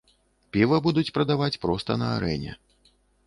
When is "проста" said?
1.65-1.99